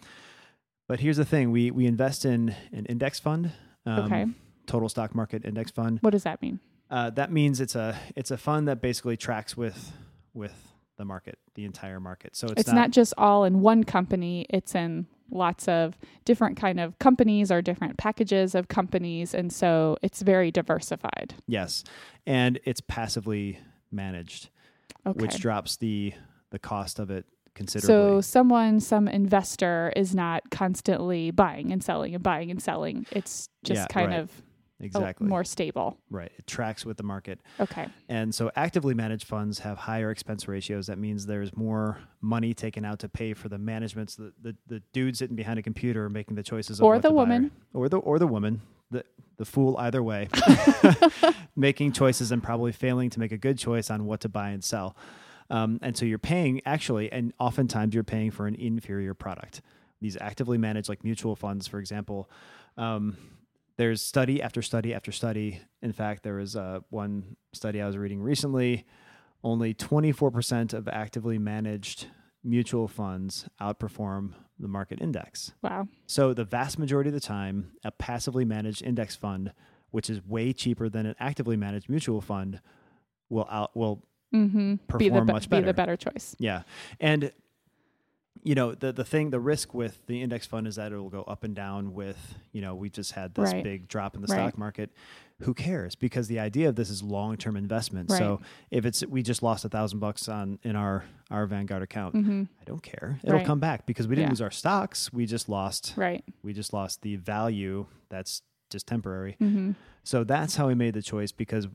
[0.88, 3.50] But here's the thing: we we invest in an index fund.
[3.84, 4.26] Um, okay
[4.66, 5.98] total stock market index fund.
[6.02, 6.60] What does that mean?
[6.90, 9.92] Uh, that means it's a it's a fund that basically tracks with
[10.34, 12.36] with the market, the entire market.
[12.36, 16.56] So it's, it's not, not just all in one company; it's in lots of different
[16.56, 21.34] kind of companies or different packages of companies and so it's very diversified.
[21.46, 21.84] Yes.
[22.26, 24.50] And it's passively managed,
[25.06, 25.20] Okay.
[25.20, 26.12] which drops the
[26.50, 27.86] the cost of it considerably.
[27.86, 33.06] so someone some investor is not constantly buying and selling and buying and selling.
[33.12, 34.20] It's just Yeah, kind right.
[34.20, 34.42] of
[34.80, 35.26] exactly.
[35.26, 35.98] more stable.
[36.10, 36.32] right.
[36.38, 37.40] It tracks with the market.
[37.58, 37.86] Okay.
[38.08, 40.86] And so actively managed funds have higher expense ratios.
[40.86, 44.82] That means there's more money taken out to pay for the managements, the, the, the
[44.92, 47.50] dude sitting behind a computer making the choices of Or the woman.
[47.74, 49.04] or the or the woman, the
[49.36, 50.28] the fool either way,
[51.56, 54.62] making choices and probably failing to make a good choice on what to buy and
[54.64, 54.96] sell.
[55.48, 59.62] Um, and so you're paying actually, and oftentimes you're paying for an inferior product.
[60.00, 62.30] These actively managed, like mutual funds, for example,
[62.76, 63.16] um,
[63.80, 65.58] there's study after study after study.
[65.80, 68.84] In fact, there was uh, one study I was reading recently.
[69.42, 72.06] Only 24% of actively managed
[72.44, 75.52] mutual funds outperform the market index.
[75.62, 75.88] Wow.
[76.06, 79.54] So the vast majority of the time, a passively managed index fund,
[79.92, 82.60] which is way cheaper than an actively managed mutual fund,
[83.30, 84.74] will out will Mm-hmm.
[84.98, 85.72] Be the Perform be- much be the better.
[85.72, 86.36] better choice.
[86.38, 86.62] yeah.
[87.00, 87.32] And
[88.42, 91.10] you know the the thing the risk with the index fund is that it will
[91.10, 93.62] go up and down with you know we just had this Right.
[93.64, 94.36] big drop in the Right.
[94.48, 94.90] stock market
[95.40, 99.22] who cares because the idea of this is long term investment so if it's we
[99.22, 102.42] just lost a thousand bucks on in our our vanguard account Mm-hmm.
[102.60, 103.46] i don't care it'll Right.
[103.46, 104.30] come back because we didn't Yeah.
[104.30, 106.24] lose our stocks we just lost Right.
[106.42, 109.72] we just lost the value that's just temporary Mm-hmm.
[110.02, 111.68] so that's how we made the choice because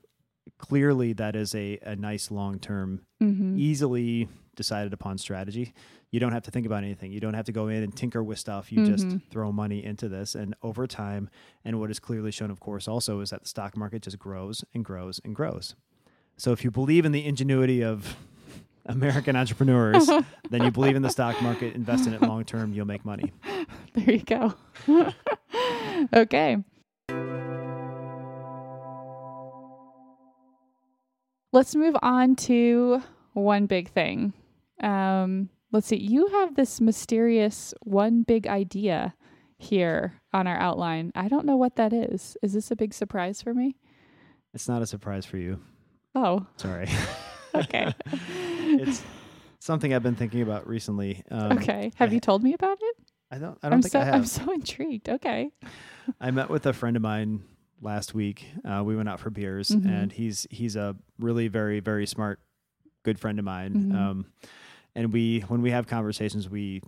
[0.58, 3.58] clearly that is a, a nice long term Mm-hmm.
[3.58, 5.74] easily decided upon strategy
[6.16, 8.24] you don't have to think about anything you don't have to go in and tinker
[8.24, 9.22] with stuff you just Mhm.
[9.30, 11.30] throw money into this and over time
[11.66, 14.64] and what is clearly shown of course also is that the stock market just grows
[14.74, 15.76] and grows and grows
[16.38, 18.16] so if you believe in the ingenuity of
[18.86, 20.08] american entrepreneurs
[20.50, 23.34] then you believe in the stock market invest in it long term you'll make money
[23.96, 24.54] There you go.
[26.14, 26.58] okay.
[31.52, 33.02] Let's move on to
[33.34, 34.34] one big thing.
[34.82, 35.98] Um, let's see.
[35.98, 39.14] You have this mysterious one big idea
[39.58, 41.12] here on our outline.
[41.16, 42.36] I don't know what that is.
[42.42, 43.76] Is this a big surprise for me?
[44.54, 45.60] it's not a surprise for you
[46.16, 46.88] Oh, sorry
[47.56, 47.94] okay.
[48.80, 49.04] it's
[49.60, 51.92] something i've been thinking about recently um, okay.
[51.96, 52.96] Have I- you told me about it?
[53.32, 55.10] i don't i don't am think so i have I'm so intrigued.
[55.10, 55.52] Okay.
[56.22, 57.44] I met with a friend of mine
[57.82, 58.46] last week.
[58.64, 59.86] Uh, we went out for beers, Mhm.
[59.90, 62.40] and he's he's a really very very smart,
[63.04, 63.74] good friend of mine.
[63.74, 63.96] Mhm.
[63.96, 64.26] Um,
[64.96, 66.82] and we when we have conversations, we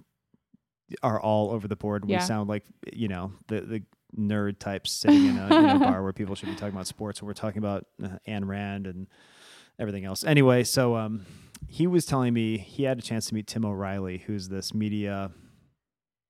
[1.03, 2.05] are all over the board.
[2.05, 2.19] We Yeah.
[2.19, 3.83] sound like you know the the
[4.17, 7.19] nerd types sitting in a, in a bar where people should be talking about sports,
[7.19, 9.07] and we're talking about uh, Ayn Rand and
[9.79, 10.23] everything else.
[10.23, 11.25] Anyway, so um,
[11.67, 15.31] he was telling me he had a chance to meet Tim O'Reilly, who's this media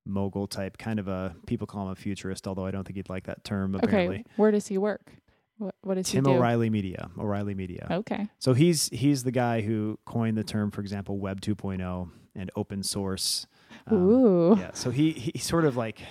[0.05, 3.09] mogul type, kind of a people call him a futurist, although I don't think he'd
[3.09, 3.75] like that term.
[3.75, 4.23] Apparently, Okay.
[4.37, 5.11] Where does he work?
[5.57, 6.37] What What does Tim he do?
[6.37, 7.87] O'Reilly Media, O'Reilly Media.
[7.89, 8.27] Okay.
[8.39, 12.83] So he's he's the guy who coined the term, for example, Web 2.0 and open
[12.83, 13.47] source.
[13.87, 14.57] Um, Ooh.
[14.57, 14.71] yeah.
[14.73, 16.01] So he he's sort of like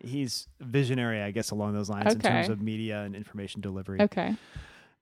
[0.00, 4.00] he's visionary, I guess, along those lines in terms of media and information delivery.
[4.00, 4.34] Okay.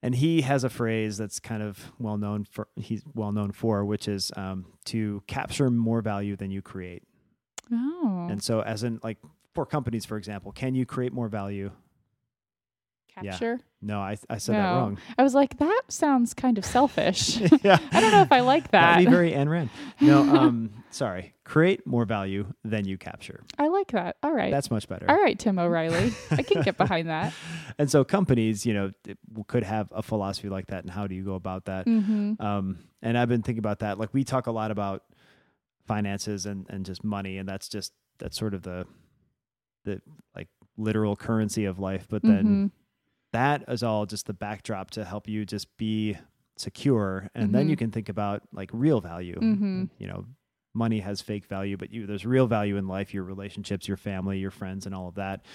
[0.01, 3.85] And he has a phrase that's kind of well known for he's well known for,
[3.85, 7.03] which is um, to capture more value than you create.
[7.71, 8.27] Oh.
[8.29, 9.17] And so, as in like
[9.53, 11.71] for companies, for example, can you create more value?
[13.21, 13.57] Yeah.
[13.81, 14.97] No, I I said that wrong.
[15.17, 17.37] I was like, that sounds kind of selfish.
[17.63, 17.77] yeah.
[17.91, 18.93] I don't know if I like that.
[18.95, 19.69] That'd be very Ayn Rand.
[19.99, 21.33] No, um, sorry.
[21.43, 23.43] Create more value than you capture.
[23.59, 24.15] I like that.
[24.23, 24.51] All right.
[24.51, 25.05] That's much better.
[25.09, 26.13] All right, Tim O'Reilly.
[26.31, 27.33] I can get behind that.
[27.77, 28.91] And so companies, you know,
[29.47, 30.83] could have a philosophy like that.
[30.85, 31.85] And how do you go about that?
[31.85, 32.41] Mm-hmm.
[32.41, 33.99] Um, and I've been thinking about that.
[33.99, 35.03] Like we talk a lot about
[35.85, 38.85] finances and, and just money, and that's just that's sort of the
[39.83, 40.01] the
[40.35, 40.47] like
[40.77, 42.07] literal currency of life.
[42.09, 42.71] But then Mhm.
[43.33, 46.17] That is all just the backdrop to help you just be
[46.57, 49.39] secure, and then you can think about like real value.
[49.39, 49.89] Mhm.
[49.99, 50.25] You know,
[50.73, 54.39] money has fake value, but you there's real value in life, your relationships, your family,
[54.39, 55.45] your friends, and all of that,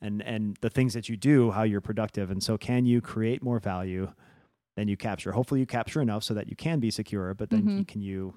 [0.00, 2.30] and and the things that you do, how you're productive.
[2.30, 4.12] And so, can you create more value
[4.76, 5.32] than you capture?
[5.32, 7.78] Hopefully, you capture enough so that you can be secure, but then Mhm.
[7.78, 8.34] you, can you,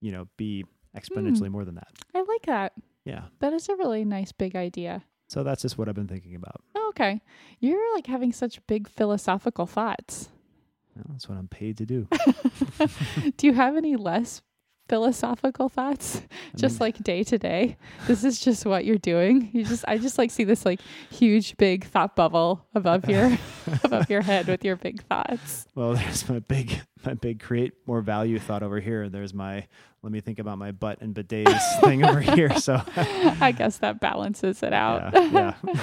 [0.00, 0.64] you know, be
[0.96, 1.52] exponentially Hmm.
[1.52, 1.88] more than that?
[2.14, 2.72] I like that.
[3.04, 3.24] Yeah.
[3.40, 5.02] That is a really nice big idea.
[5.32, 6.60] So that's just what I've been thinking about.
[6.74, 7.22] Oh, okay.
[7.58, 10.28] You're like having such big philosophical thoughts.
[10.94, 12.06] Well, that's what I'm paid to do.
[13.38, 14.42] Do you have any less
[14.90, 16.20] philosophical thoughts?
[16.52, 17.78] I just mean, like day to day.
[18.06, 19.48] This is just what you're doing.
[19.54, 23.38] You just I just like see this like huge big thought bubble above your
[23.84, 25.66] above your head with your big thoughts.
[25.74, 29.08] well, there's my big my big create more value thought over here.
[29.08, 29.66] There's my
[30.02, 32.52] let me think about my butt and bidets thing over here.
[32.58, 35.12] So I guess that balances it out.
[35.14, 35.76] yeah, yeah.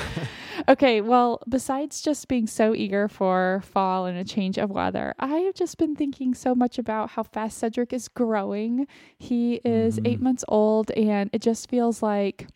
[0.67, 5.37] okay, well, besides just being so eager for fall and a change of weather, I
[5.39, 8.87] have just been thinking so much about how fast Cedric is growing.
[9.17, 10.07] He is Mhm.
[10.07, 12.47] eight months old, and it just feels like.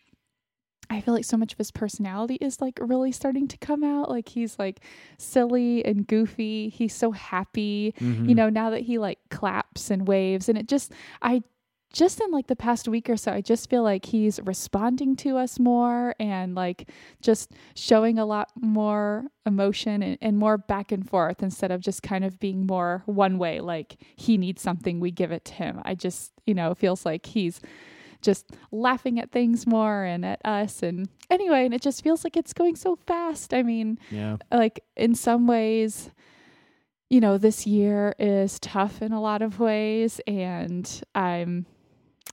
[0.90, 4.10] I feel like so much of his personality is like really starting to come out.
[4.10, 4.80] Like he's like
[5.18, 6.68] silly and goofy.
[6.68, 8.28] He's so happy Mhm.
[8.28, 11.42] you know, now that he like claps and waves and it just I
[11.92, 15.36] just in like the past week or so, I just feel like he's responding to
[15.36, 16.90] us more and like
[17.22, 22.02] just showing a lot more emotion and, and more back and forth instead of just
[22.02, 25.80] kind of being more one way, like he needs something, we give it to him.
[25.84, 27.60] I just, you know, feels like he's
[28.24, 32.36] just laughing at things more and at us and anyway, and it just feels like
[32.36, 33.54] it's going so fast.
[33.54, 34.36] I mean, yeah.
[34.50, 36.10] like in some ways
[37.10, 41.66] you know this year is tough in a lot of ways and i'm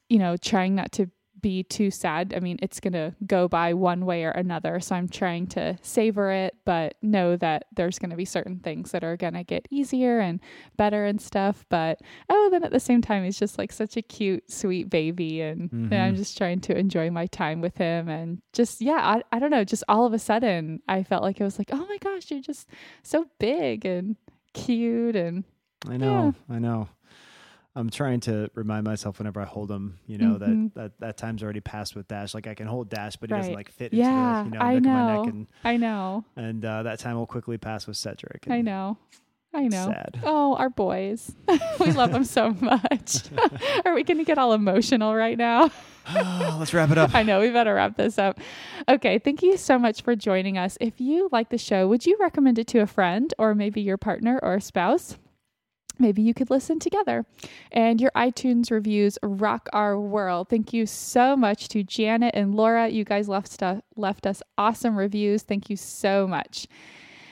[0.09, 1.07] you know trying not to
[1.41, 2.33] be too sad.
[2.35, 5.77] I mean it's going to go by one way or another so i'm trying to
[5.81, 9.43] savor it but know that there's going to be certain things that are going to
[9.43, 10.39] get easier and
[10.77, 14.01] better and stuff but oh then at the same time he's just like such a
[14.01, 16.15] cute sweet baby and, and i'm mm-hmm.
[16.15, 19.63] just trying to enjoy my time with him and just yeah I, I don't know
[19.63, 22.41] just all of a sudden i felt like it was like oh my gosh you're
[22.41, 22.67] just
[23.03, 24.15] so big and
[24.53, 25.43] cute and
[25.89, 26.89] I know, I know.
[27.75, 30.73] I'm trying to remind myself whenever I hold him, you know, Mhm.
[30.73, 32.33] that, that that time's already passed with Dash.
[32.33, 34.65] Like I can hold Dash, but he doesn't like fit Yeah, into the, you know,
[34.65, 35.15] I neck of my know.
[35.23, 38.47] neck and i know and uh, that time will quickly pass with Cedric.
[38.49, 38.97] i know
[39.53, 40.19] i know Sad.
[40.23, 41.33] oh our boys
[41.79, 43.23] we love them so much
[43.85, 45.69] are we gonna get all emotional right now
[46.59, 47.13] Let's wrap it up.
[47.13, 48.39] I know we better wrap this up.
[48.89, 50.75] Okay, thank you so much for joining us.
[50.81, 53.97] If you like the show, would you recommend it to a friend or maybe your
[53.97, 55.17] partner or a spouse?
[56.01, 57.25] Maybe you could listen together.
[57.71, 60.49] And your iTunes reviews rock our world.
[60.49, 62.89] Thank you so much to Janet and Laura.
[62.89, 65.43] You guys left stuff, left us awesome reviews.
[65.43, 66.67] Thank you so much.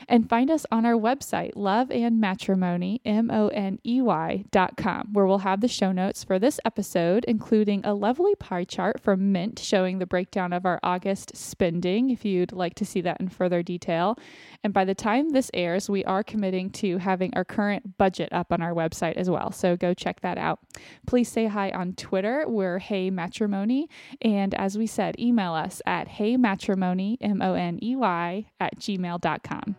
[0.10, 4.76] And find us on our website, Love and Matrimoney, M O N E Y dot
[4.76, 9.00] com, where we'll have the show notes for this episode, including a lovely pie chart
[9.00, 13.22] from Mint showing the breakdown of our August spending, if you'd like to see that
[13.22, 14.18] in further detail.
[14.64, 18.52] And by the time this airs, we are committing to having our current budget up
[18.52, 19.52] on our website as well.
[19.52, 20.60] So go check that out.
[21.06, 22.46] Please say hi on Twitter.
[22.48, 23.86] We're Hey Matrimoney.
[24.24, 29.76] And as we said, email us at heymatrimoney, M O N E Y, at gmail.com.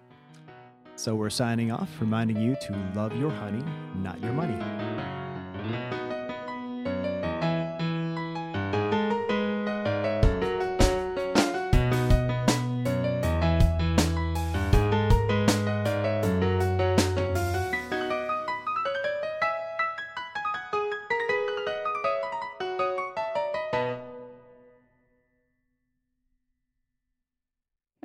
[1.01, 5.99] So we're signing off, reminding you to love your honey, not your money.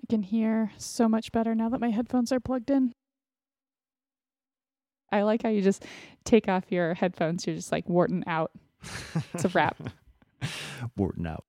[0.05, 2.93] I can hear so much better now that my headphones are plugged in.
[5.11, 5.83] I like how you just
[6.25, 7.47] take off your headphones.
[7.47, 8.51] You're just like Wharton out.
[9.33, 9.77] It's a wrap.
[10.95, 11.45] Wharton out.